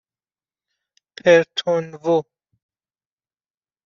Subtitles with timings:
[1.17, 2.19] پرتونوو